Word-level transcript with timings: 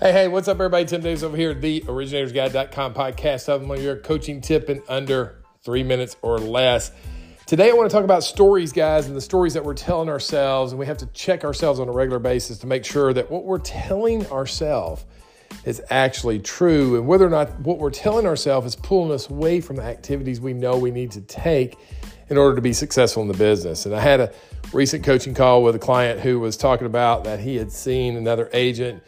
Hey, 0.00 0.12
hey, 0.12 0.28
what's 0.28 0.46
up, 0.46 0.58
everybody? 0.58 0.84
Tim 0.84 1.00
Davis 1.00 1.24
over 1.24 1.36
here 1.36 1.52
the 1.52 1.80
originatorsguide.com 1.80 2.94
podcast. 2.94 3.52
I'm 3.52 3.68
your 3.82 3.96
coaching 3.96 4.40
tip 4.40 4.70
in 4.70 4.80
under 4.88 5.42
three 5.64 5.82
minutes 5.82 6.16
or 6.22 6.38
less. 6.38 6.92
Today, 7.46 7.68
I 7.68 7.72
want 7.72 7.90
to 7.90 7.96
talk 7.96 8.04
about 8.04 8.22
stories, 8.22 8.72
guys, 8.72 9.08
and 9.08 9.16
the 9.16 9.20
stories 9.20 9.54
that 9.54 9.64
we're 9.64 9.74
telling 9.74 10.08
ourselves. 10.08 10.70
And 10.70 10.78
we 10.78 10.86
have 10.86 10.98
to 10.98 11.06
check 11.06 11.42
ourselves 11.42 11.80
on 11.80 11.88
a 11.88 11.90
regular 11.90 12.20
basis 12.20 12.58
to 12.58 12.68
make 12.68 12.84
sure 12.84 13.12
that 13.12 13.28
what 13.28 13.44
we're 13.44 13.58
telling 13.58 14.24
ourselves 14.28 15.04
is 15.64 15.82
actually 15.90 16.38
true 16.38 16.94
and 16.94 17.08
whether 17.08 17.26
or 17.26 17.30
not 17.30 17.58
what 17.58 17.78
we're 17.78 17.90
telling 17.90 18.24
ourselves 18.24 18.68
is 18.68 18.76
pulling 18.76 19.10
us 19.10 19.28
away 19.28 19.60
from 19.60 19.74
the 19.74 19.82
activities 19.82 20.40
we 20.40 20.52
know 20.52 20.78
we 20.78 20.92
need 20.92 21.10
to 21.10 21.22
take 21.22 21.76
in 22.28 22.38
order 22.38 22.54
to 22.54 22.62
be 22.62 22.72
successful 22.72 23.20
in 23.22 23.26
the 23.26 23.36
business. 23.36 23.84
And 23.84 23.92
I 23.96 24.00
had 24.00 24.20
a 24.20 24.32
recent 24.72 25.02
coaching 25.02 25.34
call 25.34 25.64
with 25.64 25.74
a 25.74 25.80
client 25.80 26.20
who 26.20 26.38
was 26.38 26.56
talking 26.56 26.86
about 26.86 27.24
that 27.24 27.40
he 27.40 27.56
had 27.56 27.72
seen 27.72 28.16
another 28.16 28.48
agent 28.52 29.02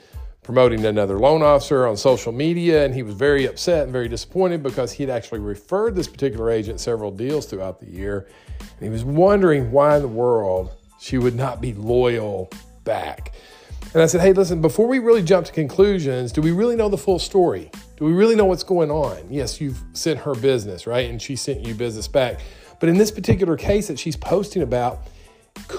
promoting 0.51 0.85
another 0.85 1.17
loan 1.17 1.45
officer 1.45 1.87
on 1.87 1.97
social 1.97 2.33
media, 2.33 2.85
and 2.85 2.93
he 2.93 3.05
was 3.05 3.15
very 3.15 3.47
upset 3.47 3.85
and 3.85 3.93
very 3.93 4.09
disappointed 4.09 4.65
because 4.65 4.91
he'd 4.91 5.09
actually 5.09 5.39
referred 5.39 5.95
this 5.95 6.09
particular 6.09 6.51
agent 6.51 6.81
several 6.81 7.13
deals 7.13 7.47
throughout 7.47 7.79
the 7.79 7.87
year. 7.87 8.27
And 8.59 8.81
he 8.81 8.89
was 8.89 9.05
wondering 9.05 9.71
why 9.71 9.95
in 9.95 10.03
the 10.03 10.09
world 10.09 10.75
she 10.99 11.19
would 11.19 11.37
not 11.37 11.61
be 11.61 11.73
loyal 11.73 12.51
back. 12.83 13.33
And 13.95 14.03
I 14.03 14.07
said, 14.07 14.23
hey, 14.23 14.33
listen, 14.33 14.61
before 14.61 14.89
we 14.89 14.99
really 14.99 15.23
jump 15.23 15.47
to 15.47 15.53
conclusions, 15.53 16.33
do 16.33 16.43
we 16.43 16.51
really 16.51 16.75
know 16.75 16.89
the 16.89 16.99
full 16.99 17.21
story? 17.21 17.71
Do 17.97 18.05
we 18.05 18.13
really 18.13 18.35
know 18.35 18.47
what's 18.47 18.65
going 18.65 18.91
on? 18.91 19.19
Yes, 19.31 19.61
you've 19.61 19.81
sent 19.93 20.19
her 20.19 20.35
business, 20.35 20.85
right? 20.85 21.09
And 21.09 21.23
she 21.23 21.37
sent 21.37 21.65
you 21.65 21.75
business 21.75 22.09
back. 22.09 22.41
But 22.81 22.89
in 22.89 22.99
this 22.99 23.13
particular 23.13 23.57
case 23.57 23.87
that 23.87 24.01
she's 24.01 24.17
posting 24.17 24.63
about, 24.63 25.07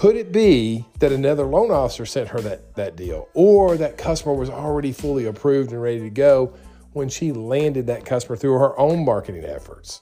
could 0.01 0.15
it 0.15 0.31
be 0.31 0.83
that 0.97 1.11
another 1.11 1.43
loan 1.43 1.69
officer 1.69 2.07
sent 2.07 2.27
her 2.27 2.41
that, 2.41 2.73
that 2.73 2.95
deal 2.95 3.29
or 3.35 3.77
that 3.77 3.99
customer 3.99 4.33
was 4.33 4.49
already 4.49 4.91
fully 4.91 5.27
approved 5.27 5.71
and 5.71 5.79
ready 5.79 5.99
to 5.99 6.09
go 6.09 6.51
when 6.93 7.07
she 7.07 7.31
landed 7.31 7.85
that 7.85 8.03
customer 8.03 8.35
through 8.35 8.53
her 8.53 8.79
own 8.79 9.05
marketing 9.05 9.45
efforts? 9.45 10.01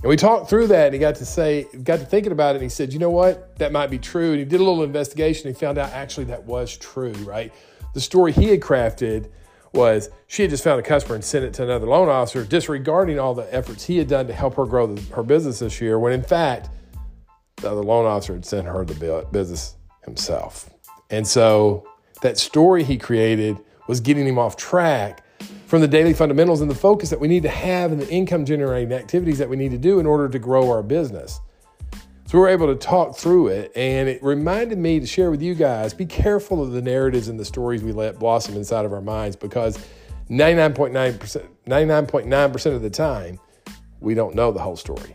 And 0.00 0.08
we 0.08 0.16
talked 0.16 0.48
through 0.48 0.68
that 0.68 0.86
and 0.86 0.94
he 0.94 0.98
got 0.98 1.16
to 1.16 1.26
say, 1.26 1.66
got 1.84 1.98
to 1.98 2.06
thinking 2.06 2.32
about 2.32 2.54
it 2.54 2.60
and 2.60 2.62
he 2.62 2.70
said, 2.70 2.90
you 2.90 2.98
know 2.98 3.10
what? 3.10 3.58
That 3.58 3.70
might 3.70 3.88
be 3.88 3.98
true. 3.98 4.30
And 4.30 4.38
he 4.38 4.46
did 4.46 4.60
a 4.60 4.64
little 4.64 4.82
investigation 4.82 5.46
and 5.46 5.54
he 5.54 5.60
found 5.60 5.76
out 5.76 5.90
actually 5.90 6.24
that 6.24 6.44
was 6.44 6.74
true, 6.78 7.12
right? 7.12 7.52
The 7.92 8.00
story 8.00 8.32
he 8.32 8.46
had 8.46 8.62
crafted 8.62 9.28
was 9.74 10.08
she 10.26 10.40
had 10.40 10.50
just 10.50 10.64
found 10.64 10.80
a 10.80 10.82
customer 10.82 11.16
and 11.16 11.22
sent 11.22 11.44
it 11.44 11.52
to 11.52 11.64
another 11.64 11.86
loan 11.86 12.08
officer, 12.08 12.44
disregarding 12.46 13.18
all 13.18 13.34
the 13.34 13.54
efforts 13.54 13.84
he 13.84 13.98
had 13.98 14.08
done 14.08 14.26
to 14.28 14.32
help 14.32 14.54
her 14.54 14.64
grow 14.64 14.86
the, 14.86 15.14
her 15.14 15.22
business 15.22 15.58
this 15.58 15.82
year, 15.82 15.98
when 15.98 16.14
in 16.14 16.22
fact, 16.22 16.70
the 17.62 17.82
loan 17.82 18.06
officer 18.06 18.34
had 18.34 18.44
sent 18.44 18.66
her 18.66 18.84
the 18.84 19.26
business 19.32 19.76
himself. 20.04 20.70
And 21.10 21.26
so 21.26 21.86
that 22.22 22.38
story 22.38 22.84
he 22.84 22.96
created 22.96 23.58
was 23.88 24.00
getting 24.00 24.26
him 24.26 24.38
off 24.38 24.56
track 24.56 25.24
from 25.66 25.80
the 25.80 25.88
daily 25.88 26.14
fundamentals 26.14 26.60
and 26.60 26.70
the 26.70 26.74
focus 26.74 27.10
that 27.10 27.18
we 27.18 27.28
need 27.28 27.42
to 27.42 27.48
have 27.48 27.92
and 27.92 28.00
the 28.00 28.08
income 28.10 28.44
generating 28.44 28.92
activities 28.92 29.38
that 29.38 29.48
we 29.48 29.56
need 29.56 29.70
to 29.70 29.78
do 29.78 29.98
in 30.00 30.06
order 30.06 30.28
to 30.28 30.38
grow 30.38 30.70
our 30.70 30.82
business. 30.82 31.40
So 32.26 32.38
we 32.38 32.40
were 32.40 32.48
able 32.48 32.66
to 32.68 32.76
talk 32.76 33.16
through 33.16 33.48
it, 33.48 33.72
and 33.76 34.08
it 34.08 34.22
reminded 34.22 34.78
me 34.78 35.00
to 35.00 35.06
share 35.06 35.30
with 35.30 35.42
you 35.42 35.54
guys 35.54 35.92
be 35.92 36.06
careful 36.06 36.62
of 36.62 36.72
the 36.72 36.80
narratives 36.80 37.28
and 37.28 37.38
the 37.38 37.44
stories 37.44 37.82
we 37.82 37.92
let 37.92 38.18
blossom 38.18 38.56
inside 38.56 38.84
of 38.84 38.92
our 38.92 39.02
minds 39.02 39.36
because 39.36 39.78
99.9%, 40.30 41.46
99.9% 41.66 42.74
of 42.74 42.82
the 42.82 42.90
time, 42.90 43.38
we 44.00 44.14
don't 44.14 44.34
know 44.34 44.50
the 44.50 44.60
whole 44.60 44.76
story. 44.76 45.14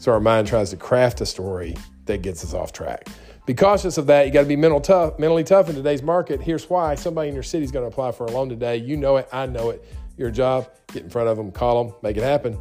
So 0.00 0.12
our 0.12 0.20
mind 0.20 0.48
tries 0.48 0.70
to 0.70 0.78
craft 0.78 1.20
a 1.20 1.26
story 1.26 1.76
that 2.06 2.22
gets 2.22 2.42
us 2.42 2.54
off 2.54 2.72
track. 2.72 3.06
Be 3.44 3.54
cautious 3.54 3.98
of 3.98 4.06
that. 4.06 4.26
You 4.26 4.32
got 4.32 4.42
to 4.42 4.48
be 4.48 4.56
mental 4.56 4.80
tough, 4.80 5.18
mentally 5.18 5.44
tough 5.44 5.68
in 5.68 5.74
today's 5.74 6.02
market. 6.02 6.40
Here's 6.40 6.68
why: 6.70 6.94
somebody 6.94 7.28
in 7.28 7.34
your 7.34 7.42
city 7.42 7.64
is 7.64 7.70
going 7.70 7.84
to 7.84 7.88
apply 7.88 8.12
for 8.12 8.24
a 8.24 8.30
loan 8.30 8.48
today. 8.48 8.78
You 8.78 8.96
know 8.96 9.18
it. 9.18 9.28
I 9.30 9.44
know 9.44 9.68
it. 9.68 9.84
Your 10.16 10.30
job: 10.30 10.70
get 10.90 11.02
in 11.02 11.10
front 11.10 11.28
of 11.28 11.36
them, 11.36 11.52
call 11.52 11.84
them, 11.84 11.94
make 12.02 12.16
it 12.16 12.22
happen. 12.22 12.58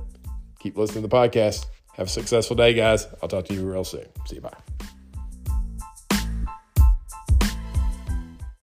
Keep 0.60 0.78
listening 0.78 1.02
to 1.02 1.08
the 1.08 1.16
podcast. 1.16 1.66
Have 1.94 2.08
a 2.08 2.10
successful 2.10 2.58
day, 2.58 2.74
guys. 2.74 3.08
I'll 3.24 3.30
talk 3.30 3.46
to 3.46 3.54
you 3.54 3.70
real 3.70 3.86
soon. 3.86 4.06
See 4.26 4.36
you. 4.36 4.42
Bye. 4.42 4.79